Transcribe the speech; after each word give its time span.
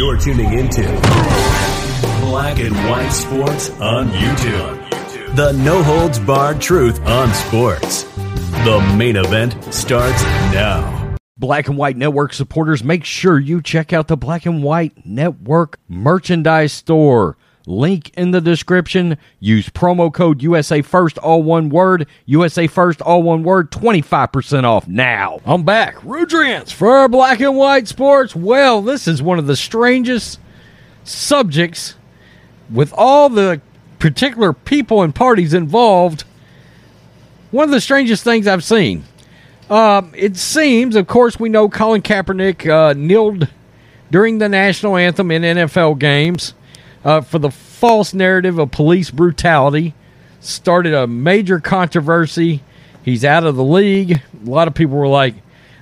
You're 0.00 0.16
tuning 0.16 0.54
into 0.54 0.80
Black 2.22 2.58
and 2.58 2.74
White 2.88 3.10
Sports 3.10 3.68
on 3.80 4.08
YouTube. 4.08 5.36
The 5.36 5.52
no 5.52 5.82
holds 5.82 6.18
barred 6.18 6.58
truth 6.58 6.98
on 7.04 7.34
sports. 7.34 8.04
The 8.64 8.94
main 8.96 9.16
event 9.16 9.62
starts 9.74 10.22
now. 10.54 11.16
Black 11.36 11.68
and 11.68 11.76
White 11.76 11.98
Network 11.98 12.32
supporters, 12.32 12.82
make 12.82 13.04
sure 13.04 13.38
you 13.38 13.60
check 13.60 13.92
out 13.92 14.08
the 14.08 14.16
Black 14.16 14.46
and 14.46 14.62
White 14.62 15.04
Network 15.04 15.78
merchandise 15.86 16.72
store. 16.72 17.36
Link 17.66 18.10
in 18.16 18.30
the 18.30 18.40
description. 18.40 19.18
Use 19.38 19.68
promo 19.68 20.12
code 20.12 20.42
USA 20.42 20.82
First, 20.82 21.18
all 21.18 21.42
one 21.42 21.68
word. 21.68 22.06
USA 22.26 22.66
First, 22.66 23.02
all 23.02 23.22
one 23.22 23.42
word. 23.42 23.70
25% 23.70 24.64
off 24.64 24.88
now. 24.88 25.40
I'm 25.44 25.62
back. 25.62 25.96
Rudrance 25.96 26.72
for 26.72 27.08
Black 27.08 27.40
and 27.40 27.56
White 27.56 27.88
Sports. 27.88 28.34
Well, 28.34 28.82
this 28.82 29.06
is 29.06 29.22
one 29.22 29.38
of 29.38 29.46
the 29.46 29.56
strangest 29.56 30.40
subjects 31.04 31.96
with 32.70 32.92
all 32.96 33.28
the 33.28 33.60
particular 33.98 34.52
people 34.52 35.02
and 35.02 35.14
parties 35.14 35.52
involved. 35.52 36.24
One 37.50 37.64
of 37.64 37.70
the 37.70 37.80
strangest 37.80 38.24
things 38.24 38.46
I've 38.46 38.64
seen. 38.64 39.04
Um, 39.68 40.12
it 40.16 40.36
seems, 40.36 40.96
of 40.96 41.06
course, 41.06 41.38
we 41.38 41.48
know 41.48 41.68
Colin 41.68 42.02
Kaepernick 42.02 42.68
uh, 42.68 42.94
kneeled 42.94 43.48
during 44.10 44.38
the 44.38 44.48
national 44.48 44.96
anthem 44.96 45.30
in 45.30 45.42
NFL 45.42 45.98
games 45.98 46.54
uh, 47.04 47.20
for 47.20 47.38
the 47.38 47.50
false 47.50 48.14
narrative 48.14 48.58
of 48.58 48.70
police 48.70 49.10
brutality. 49.10 49.94
Started 50.40 50.94
a 50.94 51.06
major 51.06 51.60
controversy. 51.60 52.62
He's 53.04 53.24
out 53.24 53.44
of 53.44 53.56
the 53.56 53.64
league. 53.64 54.12
A 54.46 54.50
lot 54.50 54.68
of 54.68 54.74
people 54.74 54.96
were 54.96 55.08
like, 55.08 55.34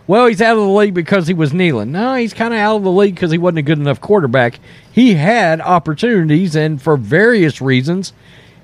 well, 0.07 0.27
he's 0.27 0.41
out 0.41 0.57
of 0.57 0.65
the 0.65 0.71
league 0.71 0.95
because 0.95 1.27
he 1.27 1.35
was 1.35 1.53
kneeling. 1.53 1.93
No, 1.93 2.15
he's 2.15 2.33
kind 2.33 2.55
of 2.55 2.61
out 2.61 2.77
of 2.77 2.83
the 2.83 2.91
league 2.91 3.15
because 3.15 3.31
he 3.31 3.39
wasn't 3.39 3.59
a 3.59 3.63
good 3.63 3.79
enough 3.79 4.01
quarterback. 4.01 4.59
He 4.91 5.15
had 5.15 5.61
opportunities, 5.61 6.57
and 6.57 6.81
for 6.81 6.97
various 6.97 7.61
reasons, 7.61 8.15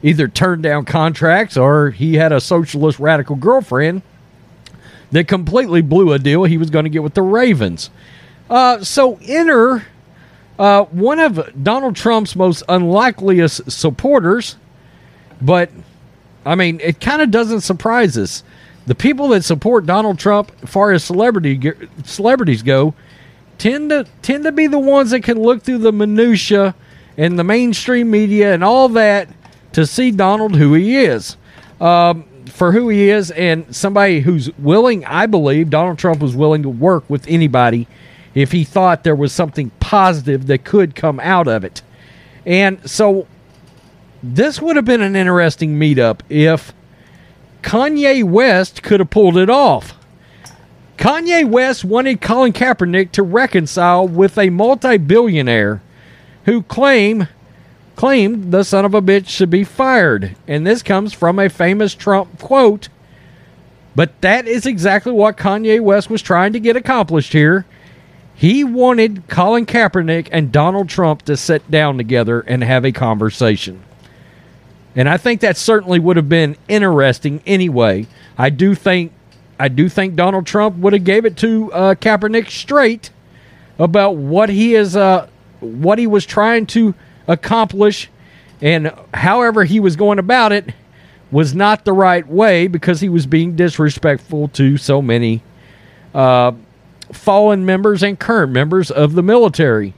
either 0.03 0.27
turned 0.27 0.63
down 0.63 0.87
contracts 0.87 1.57
or 1.57 1.91
he 1.91 2.15
had 2.15 2.33
a 2.33 2.41
socialist 2.41 2.99
radical 2.99 3.37
girlfriend 3.37 4.03
that 5.13 5.29
completely 5.29 5.83
blew 5.83 6.13
a 6.13 6.19
deal 6.19 6.45
he 6.45 6.57
was 6.57 6.71
going 6.71 6.85
to 6.85 6.91
get 6.91 7.03
with 7.03 7.15
the 7.15 7.23
Ravens. 7.23 7.91
Uh, 8.49 8.83
so 8.83 9.19
enter 9.23 9.87
uh, 10.59 10.85
one 10.85 11.19
of 11.19 11.63
Donald 11.63 11.97
Trump's 11.97 12.37
most 12.37 12.63
unlikeliest 12.69 13.71
supporters, 13.71 14.57
but 15.41 15.71
I 16.47 16.55
mean, 16.55 16.81
it 16.81 17.01
kind 17.01 17.23
of 17.23 17.31
doesn't 17.31 17.63
surprise 17.63 18.17
us. 18.17 18.45
The 18.87 18.95
people 18.95 19.29
that 19.29 19.45
support 19.45 19.87
Donald 19.87 20.19
Trump, 20.19 20.53
as 20.63 20.69
far 20.69 20.93
as 20.93 21.03
celebrity 21.03 21.73
celebrities 22.05 22.63
go, 22.63 22.95
tend 23.59 23.91
to 23.91 24.07
tend 24.23 24.45
to 24.45 24.53
be 24.53 24.67
the 24.67 24.79
ones 24.79 25.11
that 25.11 25.23
can 25.23 25.41
look 25.41 25.63
through 25.63 25.79
the 25.79 25.93
minutia 25.93 26.75
and 27.17 27.39
the 27.39 27.45
mainstream 27.45 28.11
media 28.11 28.53
and 28.53 28.63
all 28.63 28.89
that 28.91 29.29
to 29.73 29.87
see 29.87 30.11
Donald 30.11 30.55
who 30.57 30.75
he 30.75 30.99
is. 30.99 31.37
Um, 31.81 32.27
for 32.47 32.71
who 32.71 32.89
he 32.89 33.09
is 33.09 33.31
and 33.33 33.75
somebody 33.75 34.21
who's 34.21 34.57
willing, 34.59 35.05
I 35.07 35.27
believe 35.27 35.71
Donald 35.71 35.99
Trump 35.99 36.21
was 36.21 36.37
willing 36.37 36.63
to 36.63 36.69
work 36.69 37.09
with 37.09 37.27
anybody 37.27 37.89
if 38.35 38.53
he 38.53 38.65
thought 38.65 39.05
there 39.05 39.15
was 39.15 39.33
something 39.33 39.71
positive 39.81 40.47
that 40.47 40.65
could 40.65 40.95
come 40.95 41.21
out 41.21 41.49
of 41.49 41.65
it. 41.65 41.83
And 42.45 42.89
so 42.89 43.27
this 44.23 44.61
would 44.61 44.77
have 44.77 44.85
been 44.85 45.03
an 45.03 45.17
interesting 45.17 45.79
meetup 45.79 46.21
if 46.29 46.73
Kanye 47.63 48.25
West 48.25 48.83
could 48.83 49.01
have 49.01 49.11
pulled 49.11 49.37
it 49.37 49.51
off. 49.51 49.95
Kanye 50.99 51.49
West 51.49 51.85
wanted 51.85 52.21
Colin 52.21 52.53
Kaepernick 52.53 53.13
to 53.13 53.23
reconcile 53.23 54.07
with 54.07 54.39
a 54.39 54.51
multi-billionaire 54.51 55.83
who 56.45 56.63
claim 56.63 57.29
claimed 57.97 58.51
the 58.51 58.65
son 58.65 58.85
of 58.85 58.95
a 58.95 59.01
bitch 59.01 59.29
should 59.29 59.51
be 59.51 59.65
fired. 59.65 60.37
And 60.49 60.67
this 60.67 60.83
comes 60.83 61.13
from 61.13 61.39
a 61.39 61.49
famous 61.49 61.95
Trump 61.95 62.41
quote. 62.41 62.89
But 63.95 64.21
that 64.21 64.49
is 64.49 64.67
exactly 64.67 65.13
what 65.13 65.37
Kanye 65.37 65.81
West 65.81 66.11
was 66.11 66.21
trying 66.21 66.53
to 66.55 66.61
get 66.61 66.77
accomplished 66.77 67.33
here. 67.33 67.65
He 68.35 68.65
wanted 68.65 69.29
Colin 69.29 69.65
Kaepernick 69.65 70.29
and 70.33 70.51
Donald 70.51 70.89
Trump 70.89 71.23
to 71.23 71.37
sit 71.37 71.71
down 71.71 71.97
together 71.97 72.41
and 72.41 72.65
have 72.65 72.85
a 72.85 72.93
conversation. 72.93 73.83
And 74.97 75.09
I 75.09 75.17
think 75.17 75.41
that 75.41 75.57
certainly 75.57 75.99
would 75.99 76.17
have 76.17 76.29
been 76.29 76.57
interesting 76.69 77.43
anyway. 77.47 78.07
I 78.39 78.51
do 78.51 78.75
think 78.75 79.13
I 79.59 79.69
do 79.69 79.89
think 79.89 80.17
Donald 80.17 80.47
Trump 80.47 80.77
would 80.79 80.93
have 80.93 81.05
gave 81.05 81.25
it 81.25 81.37
to 81.39 81.73
uh, 81.73 81.95
Kaepernick 81.95 82.51
straight 82.51 83.11
about 83.79 84.17
what 84.17 84.49
he 84.49 84.75
is 84.75 84.97
uh, 84.97 85.29
what 85.61 85.99
he 85.99 86.07
was 86.07 86.27
trying 86.27 86.67
to 86.67 86.95
accomplish 87.27 88.11
and 88.61 88.93
however 89.13 89.65
he 89.65 89.81
was 89.81 89.97
going 89.97 90.19
about 90.19 90.53
it 90.53 90.73
was 91.31 91.55
not 91.55 91.85
the 91.85 91.93
right 91.93 92.27
way 92.27 92.67
because 92.67 93.01
he 93.01 93.09
was 93.09 93.27
being 93.27 93.57
disrespectful 93.57 94.49
to 94.49 94.77
so 94.77 95.01
many 95.03 95.43
uh, 96.15 96.53
fallen 97.17 97.65
members 97.65 98.03
and 98.03 98.19
current 98.19 98.53
members 98.53 98.91
of 98.91 99.15
the 99.15 99.23
military. 99.23 99.95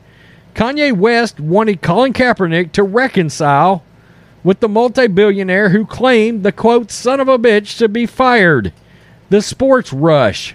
Kanye 0.54 0.96
West 0.96 1.38
wanted 1.38 1.82
Colin 1.82 2.12
Kaepernick 2.12 2.72
to 2.72 2.82
reconcile 2.82 3.82
with 4.42 4.60
the 4.60 4.68
multi-billionaire 4.68 5.70
who 5.70 5.84
claimed 5.84 6.42
the 6.42 6.52
quote 6.52 6.90
son 6.90 7.20
of 7.20 7.28
a 7.28 7.38
bitch 7.38 7.76
to 7.78 7.88
be 7.88 8.06
fired. 8.06 8.72
The 9.28 9.42
sports 9.42 9.92
rush. 9.92 10.54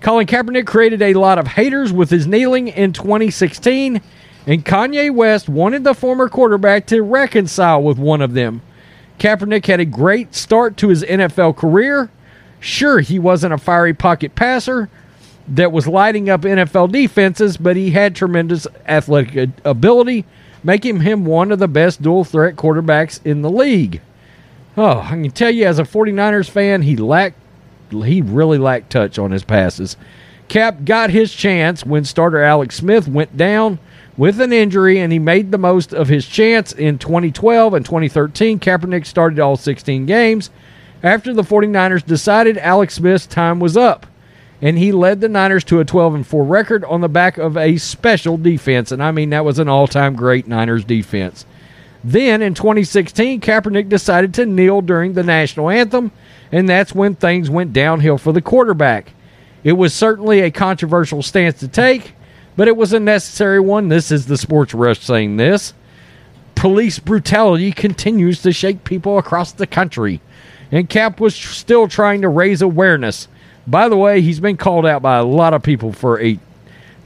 Colin 0.00 0.26
Kaepernick 0.26 0.66
created 0.66 1.02
a 1.02 1.14
lot 1.14 1.38
of 1.38 1.46
haters 1.46 1.92
with 1.92 2.10
his 2.10 2.26
kneeling 2.26 2.68
in 2.68 2.92
2016 2.92 4.00
and 4.46 4.64
Kanye 4.64 5.14
West 5.14 5.48
wanted 5.48 5.84
the 5.84 5.94
former 5.94 6.28
quarterback 6.28 6.86
to 6.86 7.02
reconcile 7.02 7.82
with 7.82 7.98
one 7.98 8.22
of 8.22 8.34
them. 8.34 8.62
Kaepernick 9.18 9.66
had 9.66 9.80
a 9.80 9.84
great 9.84 10.34
start 10.34 10.76
to 10.78 10.88
his 10.88 11.04
NFL 11.04 11.56
career. 11.56 12.10
Sure, 12.58 13.00
he 13.00 13.18
wasn't 13.18 13.52
a 13.52 13.58
fiery 13.58 13.94
pocket 13.94 14.34
passer 14.34 14.88
that 15.50 15.72
was 15.72 15.86
lighting 15.86 16.30
up 16.30 16.42
NFL 16.42 16.92
defenses, 16.92 17.56
but 17.56 17.76
he 17.76 17.90
had 17.90 18.14
tremendous 18.14 18.66
athletic 18.86 19.50
ability, 19.64 20.24
making 20.62 21.00
him 21.00 21.24
one 21.24 21.52
of 21.52 21.58
the 21.58 21.68
best 21.68 22.00
dual 22.00 22.24
threat 22.24 22.56
quarterbacks 22.56 23.20
in 23.24 23.42
the 23.42 23.50
league. 23.50 24.00
Oh, 24.76 25.00
I 25.00 25.10
can 25.10 25.30
tell 25.30 25.50
you 25.50 25.66
as 25.66 25.78
a 25.78 25.84
49ers 25.84 26.48
fan, 26.48 26.82
he 26.82 26.96
lacked 26.96 27.36
he 27.90 28.22
really 28.22 28.58
lacked 28.58 28.90
touch 28.90 29.18
on 29.18 29.32
his 29.32 29.42
passes. 29.42 29.96
Cap 30.46 30.84
got 30.84 31.10
his 31.10 31.32
chance 31.32 31.84
when 31.84 32.04
starter 32.04 32.42
Alex 32.42 32.76
Smith 32.76 33.08
went 33.08 33.36
down 33.36 33.80
with 34.16 34.40
an 34.40 34.52
injury, 34.52 34.98
and 34.98 35.12
he 35.12 35.18
made 35.18 35.50
the 35.50 35.58
most 35.58 35.92
of 35.92 36.08
his 36.08 36.26
chance 36.26 36.72
in 36.72 36.98
2012 36.98 37.74
and 37.74 37.84
2013. 37.84 38.60
Kaepernick 38.60 39.06
started 39.06 39.40
all 39.40 39.56
16 39.56 40.06
games. 40.06 40.50
After 41.02 41.32
the 41.32 41.42
49ers 41.42 42.04
decided 42.04 42.58
Alex 42.58 42.94
Smith's 42.94 43.26
time 43.26 43.58
was 43.60 43.76
up, 43.76 44.06
and 44.62 44.78
he 44.78 44.92
led 44.92 45.20
the 45.20 45.28
Niners 45.28 45.64
to 45.64 45.80
a 45.80 45.84
12 45.84 46.14
and 46.14 46.26
4 46.26 46.44
record 46.44 46.84
on 46.84 47.00
the 47.00 47.08
back 47.08 47.38
of 47.38 47.56
a 47.56 47.76
special 47.78 48.36
defense. 48.36 48.92
And 48.92 49.02
I 49.02 49.10
mean, 49.10 49.30
that 49.30 49.44
was 49.44 49.58
an 49.58 49.68
all 49.68 49.86
time 49.86 50.14
great 50.14 50.46
Niners 50.46 50.84
defense. 50.84 51.46
Then 52.02 52.40
in 52.42 52.54
2016, 52.54 53.40
Kaepernick 53.40 53.88
decided 53.88 54.32
to 54.34 54.46
kneel 54.46 54.80
during 54.80 55.12
the 55.12 55.22
national 55.22 55.68
anthem, 55.68 56.12
and 56.50 56.68
that's 56.68 56.94
when 56.94 57.14
things 57.14 57.50
went 57.50 57.72
downhill 57.72 58.16
for 58.16 58.32
the 58.32 58.40
quarterback. 58.40 59.12
It 59.62 59.72
was 59.74 59.92
certainly 59.92 60.40
a 60.40 60.50
controversial 60.50 61.22
stance 61.22 61.60
to 61.60 61.68
take, 61.68 62.14
but 62.56 62.68
it 62.68 62.76
was 62.76 62.94
a 62.94 63.00
necessary 63.00 63.60
one. 63.60 63.88
This 63.88 64.10
is 64.10 64.26
the 64.26 64.38
Sports 64.38 64.72
Rush 64.72 65.00
saying 65.00 65.36
this. 65.36 65.74
Police 66.54 66.98
brutality 66.98 67.72
continues 67.72 68.40
to 68.42 68.52
shake 68.52 68.84
people 68.84 69.18
across 69.18 69.52
the 69.52 69.66
country, 69.66 70.20
and 70.72 70.88
Cap 70.88 71.20
was 71.20 71.34
still 71.34 71.86
trying 71.86 72.22
to 72.22 72.28
raise 72.28 72.62
awareness. 72.62 73.28
By 73.70 73.88
the 73.88 73.96
way, 73.96 74.20
he's 74.20 74.40
been 74.40 74.56
called 74.56 74.84
out 74.84 75.00
by 75.00 75.18
a 75.18 75.24
lot 75.24 75.54
of 75.54 75.62
people 75.62 75.92
for 75.92 76.20
a. 76.20 76.38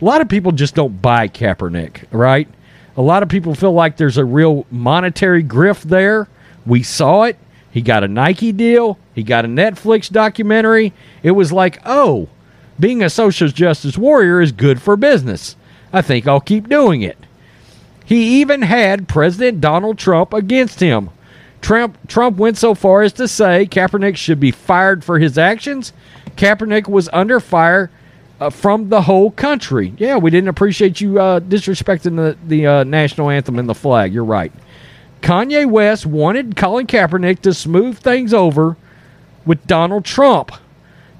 A 0.00 0.04
lot 0.04 0.20
of 0.20 0.28
people 0.28 0.50
just 0.52 0.74
don't 0.74 1.00
buy 1.00 1.28
Kaepernick, 1.28 2.04
right? 2.10 2.48
A 2.96 3.02
lot 3.02 3.22
of 3.22 3.28
people 3.28 3.54
feel 3.54 3.72
like 3.72 3.96
there's 3.96 4.18
a 4.18 4.24
real 4.24 4.66
monetary 4.70 5.44
grift 5.44 5.82
there. 5.82 6.28
We 6.66 6.82
saw 6.82 7.24
it. 7.24 7.36
He 7.70 7.80
got 7.80 8.04
a 8.04 8.08
Nike 8.08 8.52
deal. 8.52 8.98
He 9.14 9.22
got 9.22 9.44
a 9.44 9.48
Netflix 9.48 10.10
documentary. 10.10 10.92
It 11.22 11.32
was 11.32 11.52
like, 11.52 11.80
oh, 11.84 12.28
being 12.78 13.02
a 13.02 13.10
social 13.10 13.48
justice 13.48 13.98
warrior 13.98 14.40
is 14.40 14.52
good 14.52 14.80
for 14.80 14.96
business. 14.96 15.56
I 15.92 16.02
think 16.02 16.26
I'll 16.26 16.40
keep 16.40 16.68
doing 16.68 17.02
it. 17.02 17.18
He 18.04 18.40
even 18.40 18.62
had 18.62 19.08
President 19.08 19.60
Donald 19.60 19.98
Trump 19.98 20.32
against 20.32 20.80
him. 20.80 21.10
Trump, 21.60 21.96
Trump 22.08 22.36
went 22.36 22.58
so 22.58 22.74
far 22.74 23.02
as 23.02 23.14
to 23.14 23.26
say 23.26 23.66
Kaepernick 23.66 24.16
should 24.16 24.38
be 24.38 24.50
fired 24.50 25.02
for 25.02 25.18
his 25.18 25.38
actions. 25.38 25.92
Kaepernick 26.36 26.88
was 26.88 27.08
under 27.12 27.40
fire 27.40 27.90
uh, 28.40 28.50
from 28.50 28.88
the 28.88 29.02
whole 29.02 29.30
country. 29.30 29.94
Yeah, 29.96 30.16
we 30.16 30.30
didn't 30.30 30.48
appreciate 30.48 31.00
you 31.00 31.20
uh, 31.20 31.40
disrespecting 31.40 32.16
the, 32.16 32.36
the 32.46 32.66
uh, 32.66 32.84
national 32.84 33.30
anthem 33.30 33.58
and 33.58 33.68
the 33.68 33.74
flag. 33.74 34.12
You're 34.12 34.24
right. 34.24 34.52
Kanye 35.22 35.68
West 35.68 36.04
wanted 36.04 36.56
Colin 36.56 36.86
Kaepernick 36.86 37.40
to 37.40 37.54
smooth 37.54 37.98
things 37.98 38.34
over 38.34 38.76
with 39.46 39.66
Donald 39.66 40.04
Trump. 40.04 40.52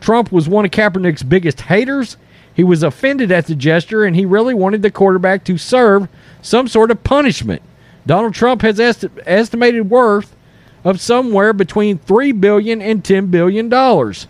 Trump 0.00 0.30
was 0.30 0.48
one 0.48 0.64
of 0.64 0.70
Kaepernick's 0.70 1.22
biggest 1.22 1.62
haters. 1.62 2.18
He 2.52 2.62
was 2.62 2.82
offended 2.82 3.32
at 3.32 3.46
the 3.46 3.54
gesture 3.54 4.04
and 4.04 4.14
he 4.14 4.26
really 4.26 4.54
wanted 4.54 4.82
the 4.82 4.90
quarterback 4.90 5.44
to 5.44 5.56
serve 5.56 6.08
some 6.42 6.68
sort 6.68 6.90
of 6.90 7.02
punishment. 7.02 7.62
Donald 8.06 8.34
Trump 8.34 8.62
has 8.62 8.78
esti- 8.78 9.08
estimated 9.24 9.88
worth 9.88 10.36
of 10.84 11.00
somewhere 11.00 11.54
between 11.54 11.96
3 11.96 12.32
billion 12.32 12.82
and 12.82 13.02
10 13.02 13.28
billion 13.28 13.70
dollars. 13.70 14.28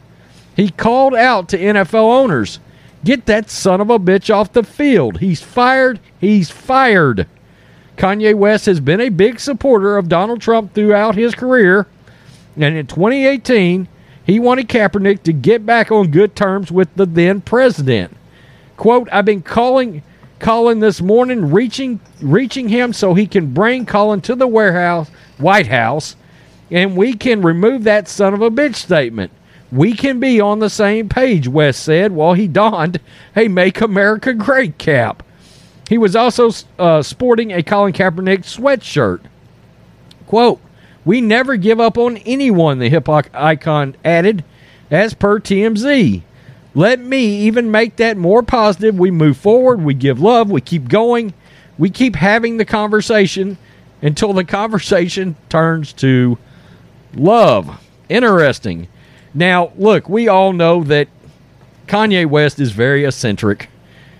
He 0.55 0.71
called 0.71 1.15
out 1.15 1.49
to 1.49 1.59
NFL 1.59 2.11
owners, 2.11 2.61
"Get 3.05 3.27
that 3.27 3.51
son 3.51 3.81
of 3.81 3.91
a 3.91 3.99
bitch 3.99 4.35
off 4.35 4.53
the 4.53 4.63
field. 4.63 5.19
He's 5.19 5.43
fired. 5.43 5.99
He's 6.21 6.51
fired." 6.51 7.27
Kanye 7.97 8.35
West 8.35 8.67
has 8.67 8.81
been 8.81 9.01
a 9.01 9.09
big 9.09 9.39
supporter 9.39 9.97
of 9.97 10.09
Donald 10.09 10.41
Trump 10.41 10.75
throughout 10.75 11.15
his 11.15 11.35
career, 11.35 11.87
and 12.57 12.77
in 12.77 12.87
2018, 12.87 13.89
he 14.25 14.41
wanted 14.41 14.69
Kaepernick 14.69 15.23
to 15.25 15.33
get 15.33 15.67
back 15.67 15.93
on 15.93 16.09
good 16.09 16.35
terms 16.35 16.73
with 16.73 16.89
the 16.97 17.07
then 17.07 17.41
president. 17.41 18.17
Quote, 18.77 19.09
I've 19.13 19.25
been 19.25 19.43
calling 19.43 20.03
Colin 20.39 20.81
this 20.81 21.01
morning, 21.01 21.53
reaching 21.53 22.01
reaching 22.21 22.69
him 22.69 22.93
so 22.93 23.15
he 23.15 23.27
can 23.27 23.53
bring 23.55 23.87
Colin 23.87 24.21
to 24.23 24.35
the 24.35 24.49
warehouse 24.49 25.09
White 25.39 25.69
House 25.69 26.17
and 26.71 26.97
we 26.97 27.15
can 27.15 27.43
remove 27.43 27.85
that 27.85 28.09
son 28.09 28.35
of 28.35 28.43
a 28.43 28.51
bitch 28.51 28.75
statement. 28.75 29.31
We 29.75 29.95
can 29.95 30.21
be 30.21 30.41
on 30.41 30.61
the 30.61 30.71
same 30.71 31.09
page, 31.09 31.49
West 31.49 31.83
said 31.83 32.13
while 32.13 32.35
he 32.35 32.47
donned 32.47 33.01
a 33.35 33.49
Make 33.49 33.81
America 33.81 34.33
Great 34.33 34.79
cap. 34.79 35.25
He 35.89 35.99
was 35.99 36.15
also 36.15 36.53
uh, 36.79 37.03
sporting 37.03 37.53
a 37.53 37.61
Colin 37.61 37.93
Kaepernick 37.93 38.43
sweatshirt. 38.43 39.23
Quote, 40.29 40.61
We 41.05 41.21
never 41.21 41.57
give 41.57 41.81
up 41.81 41.99
on 41.99 42.19
anyone, 42.19 42.79
the 42.79 42.89
hip 42.89 43.07
hop 43.07 43.27
icon 43.35 43.97
added, 44.05 44.45
as 44.93 45.13
per 45.13 45.41
TMZ. 45.41 46.23
Let 46.77 47.01
me 47.01 47.41
even 47.41 47.73
make 47.73 47.97
that 47.97 48.17
more 48.17 48.45
positive. 48.45 48.97
We 48.97 49.11
move 49.11 49.37
forward, 49.37 49.83
we 49.83 49.95
give 49.95 50.21
love, 50.21 50.53
we 50.53 50.61
keep 50.61 50.89
going, 50.89 51.35
we 51.79 51.91
keep 51.91 52.15
having 52.15 52.59
the 52.59 52.65
conversation 52.65 53.59
until 54.01 54.33
the 54.33 54.45
conversation 54.45 55.35
turns 55.49 55.93
to 55.95 56.39
love. 57.17 57.81
Interesting. 58.09 58.87
Now, 59.35 59.73
look, 59.77 60.09
we 60.09 60.29
all 60.29 60.53
know 60.53 60.85
that 60.85 61.09
Kanye 61.87 62.27
West 62.27 62.61
is 62.61 62.71
very 62.71 63.05
eccentric. 63.05 63.69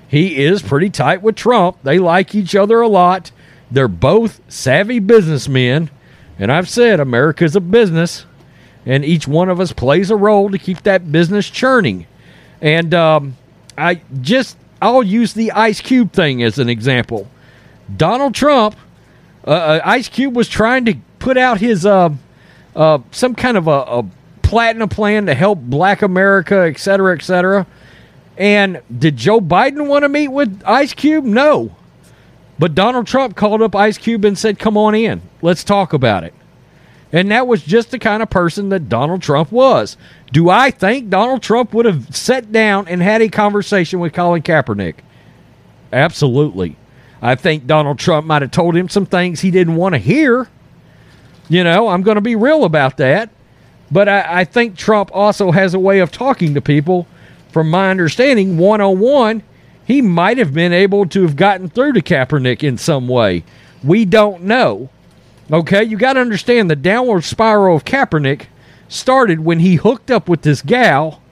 He 0.09 0.45
is 0.45 0.61
pretty 0.61 0.91
tight 0.91 1.23
with 1.23 1.37
Trump. 1.37 1.79
They 1.83 1.99
like 1.99 2.35
each 2.35 2.55
other 2.55 2.81
a 2.81 2.89
lot. 2.89 3.31
They're 3.71 3.89
both 3.89 4.41
savvy 4.49 4.99
businessmen. 4.99 5.91
And 6.39 6.51
I've 6.51 6.69
said 6.69 6.99
America's 6.99 7.55
a 7.55 7.61
business, 7.61 8.27
and 8.85 9.05
each 9.05 9.29
one 9.29 9.49
of 9.49 9.61
us 9.61 9.73
plays 9.73 10.11
a 10.11 10.17
role 10.17 10.51
to 10.51 10.59
keep 10.59 10.83
that 10.83 11.13
business 11.13 11.49
churning. 11.49 12.07
And 12.61 12.93
um, 12.93 13.37
I 13.79 14.01
just, 14.21 14.57
I'll 14.83 15.03
use 15.03 15.33
the 15.33 15.53
Ice 15.53 15.81
Cube 15.81 16.13
thing 16.13 16.43
as 16.43 16.59
an 16.59 16.69
example. 16.69 17.31
Donald 17.97 18.35
Trump, 18.35 18.77
uh, 19.47 19.51
uh 19.51 19.81
Ice 19.85 20.09
Cube 20.09 20.35
was 20.35 20.49
trying 20.49 20.85
to 20.87 20.97
put 21.19 21.37
out 21.37 21.61
his 21.61 21.87
uh, 21.87 22.11
uh, 22.75 22.99
some 23.13 23.35
kind 23.35 23.57
of 23.57 23.69
a, 23.69 23.71
a 23.71 24.05
platinum 24.45 24.89
plan 24.89 25.27
to 25.27 25.35
help 25.35 25.59
black 25.59 26.03
America, 26.03 26.67
et 26.69 26.79
cetera, 26.79 27.17
et 27.17 27.23
cetera. 27.23 27.67
And 28.37 28.83
did 28.97 29.17
Joe 29.17 29.41
Biden 29.41 29.87
want 29.87 30.03
to 30.03 30.09
meet 30.09 30.29
with 30.29 30.63
Ice 30.67 30.93
Cube? 30.93 31.25
No. 31.25 31.75
But 32.59 32.75
Donald 32.75 33.07
Trump 33.07 33.37
called 33.37 33.63
up 33.63 33.75
Ice 33.75 33.99
Cube 33.99 34.25
and 34.25 34.39
said, 34.39 34.59
Come 34.59 34.77
on 34.77 34.95
in. 34.95 35.23
Let's 35.43 35.65
talk 35.65 35.93
about 35.93 36.25
it. 36.25 36.35
And 37.13 37.31
that 37.31 37.47
was 37.47 37.63
just 37.63 37.91
the 37.91 37.99
kind 37.99 38.23
of 38.23 38.31
person 38.31 38.71
that 38.71 38.89
Donald 38.89 39.23
Trump 39.23 39.53
was. 39.53 39.97
Do 40.33 40.51
I 40.51 40.73
think 40.73 41.11
Donald 41.11 41.43
Trump 41.43 41.73
would 41.73 41.87
have 41.87 42.15
sat 42.15 42.51
down 42.51 42.89
and 42.89 43.01
had 43.01 43.23
a 43.23 43.29
conversation 43.29 44.01
with 44.01 44.13
Colin 44.13 44.43
Kaepernick? 44.43 44.97
Absolutely. 45.93 46.77
I 47.23 47.37
think 47.37 47.67
Donald 47.67 48.01
Trump 48.01 48.27
might 48.27 48.43
have 48.43 48.51
told 48.51 48.77
him 48.77 48.89
some 48.89 49.07
things 49.07 49.41
he 49.41 49.53
didn't 49.53 49.77
want 49.77 49.95
to 49.95 49.99
hear. 49.99 50.49
You 51.49 51.63
know, 51.63 51.89
I'm 51.89 52.03
going 52.03 52.17
to 52.17 52.21
be 52.21 52.37
real 52.37 52.65
about 52.65 52.97
that. 52.97 53.31
But 53.95 54.09
I, 54.09 54.41
I 54.41 54.45
think 54.45 54.77
Trump 54.77 55.09
also 55.13 55.53
has 55.53 55.73
a 55.73 55.79
way 55.79 56.01
of 56.01 56.11
talking 56.11 56.53
to 56.55 56.61
people. 56.61 57.07
From 57.53 57.71
my 57.71 57.91
understanding, 57.91 58.59
one 58.59 58.81
on 58.81 58.99
one, 58.99 59.45
he 59.87 60.03
might 60.03 60.37
have 60.37 60.53
been 60.53 60.73
able 60.73 61.07
to 61.07 61.23
have 61.23 61.37
gotten 61.37 61.69
through 61.69 61.93
to 61.93 62.03
Kaepernick 62.03 62.65
in 62.65 62.77
some 62.77 63.07
way. 63.07 63.45
We 63.85 64.05
don't 64.05 64.43
know. 64.43 64.89
Okay, 65.49 65.85
you 65.85 65.97
got 65.97 66.15
to 66.15 66.21
understand 66.21 66.69
the 66.69 66.75
downward 66.75 67.23
spiral 67.23 67.77
of 67.77 67.85
Kaepernick 67.85 68.47
started 68.89 69.45
when 69.45 69.61
he 69.61 69.77
hooked 69.77 70.11
up 70.11 70.29
with 70.29 70.43
this 70.43 70.61
gal 70.61 71.23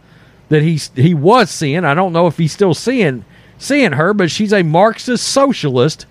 that 0.48 0.62
he 0.62 0.80
he 0.94 1.14
was 1.14 1.50
seeing. 1.50 1.84
I 1.84 1.94
don't 1.94 2.12
know 2.12 2.28
if 2.28 2.38
he's 2.38 2.52
still 2.52 2.74
seeing 2.74 3.24
seeing 3.58 3.92
her, 3.92 4.14
but 4.14 4.30
she's 4.30 4.52
a 4.52 4.62
Marxist 4.62 5.26
socialist 5.26 6.06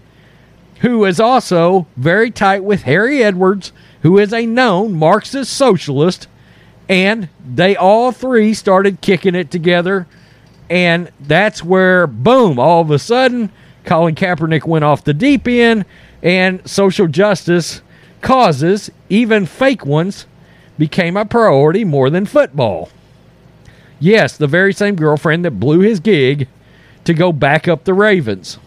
who 0.81 1.06
is 1.06 1.21
also 1.21 1.88
very 1.95 2.30
tight 2.30 2.65
with 2.65 2.81
Harry 2.81 3.24
Edwards, 3.24 3.71
who 4.01 4.18
is 4.18 4.33
a 4.33 4.45
known 4.45 4.94
Marxist 4.94 5.53
socialist 5.53 6.27
and 6.92 7.30
they 7.44 7.78
all 7.78 8.12
three 8.12 8.54
started 8.54 9.00
kicking 9.00 9.34
it 9.34 9.50
together. 9.50 10.06
And 10.70 11.10
that's 11.22 11.64
where, 11.64 12.06
boom, 12.06 12.60
all 12.60 12.82
of 12.82 12.92
a 12.92 13.00
sudden, 13.00 13.50
Colin 13.86 14.14
Kaepernick 14.14 14.66
went 14.66 14.84
off 14.84 15.06
the 15.06 15.14
deep 15.14 15.48
end, 15.48 15.86
and 16.22 16.70
social 16.70 17.08
justice 17.08 17.82
causes, 18.20 18.92
even 19.08 19.46
fake 19.46 19.86
ones, 19.86 20.26
became 20.78 21.16
a 21.16 21.24
priority 21.24 21.86
more 21.86 22.10
than 22.10 22.26
football. 22.26 22.90
Yes, 24.02 24.36
the 24.36 24.48
very 24.48 24.74
same 24.74 24.96
girlfriend 24.96 25.46
that 25.46 25.52
blew 25.52 25.80
his 25.80 26.02
gig 26.02 26.50
to 27.06 27.14
go 27.14 27.32
back 27.32 27.70
up 27.70 27.86
the 27.86 27.94
Ravens. 27.94 28.58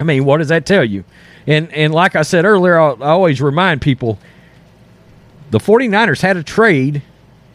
I 0.00 0.04
mean, 0.04 0.24
what 0.24 0.38
does 0.38 0.48
that 0.48 0.66
tell 0.66 0.84
you? 0.84 1.04
And 1.46 1.72
and 1.72 1.94
like 1.94 2.16
I 2.16 2.22
said 2.22 2.44
earlier, 2.44 2.78
I, 2.78 2.90
I 2.92 3.10
always 3.10 3.40
remind 3.40 3.82
people 3.82 4.18
the 5.50 5.58
49ers 5.58 6.22
had 6.22 6.36
a 6.36 6.42
trade 6.42 7.02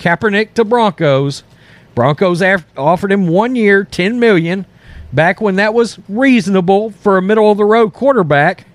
Kaepernick 0.05 0.53
to 0.53 0.63
Broncos. 0.63 1.43
Broncos 1.95 2.39
af- 2.41 2.65
offered 2.77 3.11
him 3.11 3.27
one 3.27 3.55
year, 3.55 3.83
ten 3.83 4.19
million, 4.19 4.67
back 5.11 5.41
when 5.41 5.55
that 5.55 5.73
was 5.73 5.97
reasonable 6.07 6.91
for 6.91 7.17
a 7.17 7.23
middle 7.23 7.49
of 7.49 7.57
the 7.57 7.65
road 7.65 7.91
quarterback. 7.93 8.67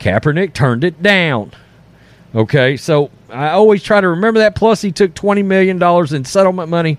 Kaepernick 0.00 0.52
turned 0.52 0.82
it 0.82 1.00
down. 1.00 1.52
Okay, 2.34 2.76
so 2.76 3.10
I 3.30 3.50
always 3.50 3.84
try 3.84 4.00
to 4.00 4.08
remember 4.08 4.40
that. 4.40 4.56
Plus, 4.56 4.82
he 4.82 4.90
took 4.90 5.14
twenty 5.14 5.44
million 5.44 5.78
dollars 5.78 6.12
in 6.12 6.24
settlement 6.24 6.68
money 6.68 6.98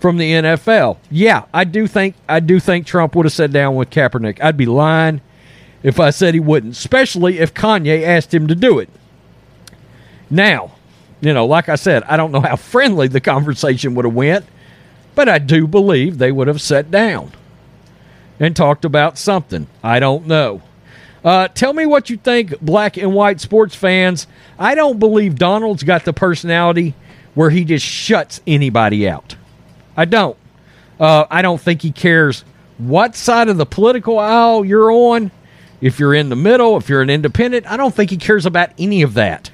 from 0.00 0.16
the 0.16 0.30
NFL. 0.32 0.96
Yeah, 1.10 1.44
I 1.52 1.64
do 1.64 1.86
think 1.86 2.14
I 2.26 2.40
do 2.40 2.58
think 2.58 2.86
Trump 2.86 3.14
would 3.16 3.26
have 3.26 3.34
sat 3.34 3.52
down 3.52 3.74
with 3.74 3.90
Kaepernick. 3.90 4.40
I'd 4.42 4.56
be 4.56 4.64
lying 4.64 5.20
if 5.82 6.00
I 6.00 6.08
said 6.08 6.32
he 6.32 6.40
wouldn't, 6.40 6.72
especially 6.72 7.38
if 7.38 7.52
Kanye 7.52 8.02
asked 8.02 8.32
him 8.32 8.46
to 8.46 8.54
do 8.54 8.78
it. 8.78 8.88
Now, 10.30 10.72
you 11.20 11.32
know, 11.32 11.46
like 11.46 11.68
I 11.68 11.74
said, 11.74 12.02
I 12.04 12.16
don't 12.16 12.32
know 12.32 12.40
how 12.40 12.56
friendly 12.56 13.08
the 13.08 13.20
conversation 13.20 13.94
would 13.94 14.04
have 14.04 14.14
went, 14.14 14.46
but 15.14 15.28
I 15.28 15.38
do 15.38 15.66
believe 15.66 16.18
they 16.18 16.32
would 16.32 16.48
have 16.48 16.60
sat 16.60 16.90
down 16.90 17.32
and 18.38 18.54
talked 18.54 18.84
about 18.84 19.18
something. 19.18 19.66
I 19.82 19.98
don't 20.00 20.26
know. 20.26 20.62
Uh, 21.24 21.48
tell 21.48 21.72
me 21.72 21.84
what 21.86 22.08
you 22.10 22.16
think, 22.16 22.60
black 22.60 22.96
and 22.96 23.12
white 23.12 23.40
sports 23.40 23.74
fans. 23.74 24.26
I 24.58 24.74
don't 24.74 24.98
believe 24.98 25.34
Donald's 25.36 25.82
got 25.82 26.04
the 26.04 26.12
personality 26.12 26.94
where 27.34 27.50
he 27.50 27.64
just 27.64 27.84
shuts 27.84 28.40
anybody 28.46 29.08
out. 29.08 29.36
I 29.96 30.04
don't. 30.04 30.36
Uh, 31.00 31.26
I 31.30 31.42
don't 31.42 31.60
think 31.60 31.82
he 31.82 31.90
cares 31.90 32.44
what 32.78 33.16
side 33.16 33.48
of 33.48 33.56
the 33.56 33.66
political 33.66 34.18
aisle 34.18 34.64
you're 34.64 34.90
on. 34.90 35.32
If 35.80 35.98
you're 35.98 36.14
in 36.14 36.28
the 36.28 36.36
middle, 36.36 36.76
if 36.76 36.88
you're 36.88 37.02
an 37.02 37.10
independent, 37.10 37.70
I 37.70 37.76
don't 37.76 37.94
think 37.94 38.10
he 38.10 38.16
cares 38.16 38.46
about 38.46 38.70
any 38.78 39.02
of 39.02 39.14
that. 39.14 39.50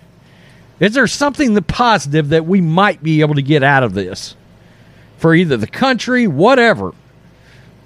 Is 0.81 0.95
there 0.95 1.07
something 1.07 1.54
the 1.54 1.62
positive 1.62 2.31
that 2.31 2.47
we 2.47 2.61
might 2.61 3.02
be 3.02 3.21
able 3.21 3.35
to 3.35 3.43
get 3.43 3.62
out 3.62 3.83
of 3.83 3.95
this 3.95 4.37
for 5.19 5.35
either 5.35 5.57
the 5.57 5.66
country, 5.66 6.26
whatever? 6.26 6.93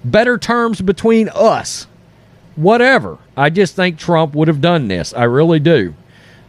Better 0.03 0.37
terms 0.37 0.81
between 0.81 1.29
us, 1.29 1.87
whatever. 2.55 3.17
I 3.37 3.49
just 3.49 3.75
think 3.75 3.97
Trump 3.97 4.33
would 4.33 4.47
have 4.47 4.61
done 4.61 4.87
this. 4.87 5.13
I 5.13 5.23
really 5.25 5.59
do. 5.59 5.93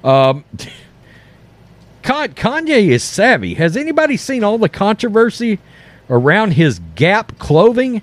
Um, 0.02 0.44
Kanye 2.02 2.88
is 2.88 3.04
savvy. 3.04 3.54
Has 3.54 3.76
anybody 3.76 4.16
seen 4.16 4.42
all 4.42 4.59
the 4.59 4.68
controversy 4.68 5.59
around 6.09 6.52
his 6.52 6.80
Gap 6.94 7.38
clothing 7.38 8.02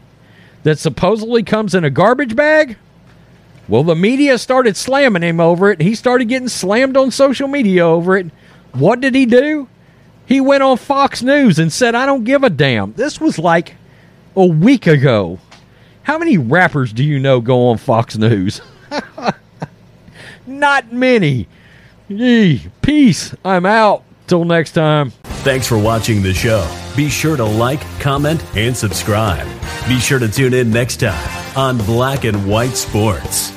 that 0.63 0.79
supposedly 0.79 1.43
comes 1.43 1.73
in 1.73 1.83
a 1.83 1.89
garbage 1.89 2.35
bag? 2.35 2.77
Well, 3.67 3.83
the 3.83 3.95
media 3.95 4.37
started 4.37 4.77
slamming 4.77 5.23
him 5.23 5.39
over 5.39 5.71
it. 5.71 5.81
He 5.81 5.93
started 5.95 6.29
getting 6.29 6.47
slammed 6.47 6.95
on 6.95 7.11
social 7.11 7.47
media 7.47 7.85
over 7.85 8.15
it. 8.17 8.27
What 8.71 9.01
did 9.01 9.13
he 9.13 9.25
do? 9.25 9.67
He 10.25 10.41
went 10.41 10.63
on 10.63 10.77
Fox 10.77 11.21
News 11.21 11.59
and 11.59 11.71
said, 11.71 11.95
I 11.95 12.05
don't 12.05 12.23
give 12.23 12.43
a 12.43 12.49
damn. 12.49 12.93
This 12.93 13.19
was 13.19 13.37
like 13.37 13.75
a 14.35 14.45
week 14.45 14.87
ago. 14.87 15.39
How 16.03 16.17
many 16.17 16.37
rappers 16.37 16.93
do 16.93 17.03
you 17.03 17.19
know 17.19 17.41
go 17.41 17.67
on 17.67 17.77
Fox 17.77 18.17
News? 18.17 18.61
Not 20.47 20.93
many. 20.93 21.47
Yee, 22.07 22.67
peace. 22.81 23.35
I'm 23.43 23.65
out. 23.65 24.03
Till 24.27 24.43
next 24.43 24.73
time. 24.73 25.11
Thanks 25.43 25.67
for 25.67 25.77
watching 25.77 26.21
the 26.21 26.33
show. 26.33 26.69
Be 26.97 27.07
sure 27.09 27.37
to 27.37 27.45
like, 27.45 27.79
comment, 28.01 28.43
and 28.57 28.75
subscribe. 28.75 29.47
Be 29.87 29.99
sure 29.99 30.19
to 30.19 30.27
tune 30.27 30.53
in 30.53 30.69
next 30.69 30.97
time 30.97 31.57
on 31.57 31.77
Black 31.85 32.25
and 32.25 32.49
White 32.49 32.75
Sports. 32.75 33.56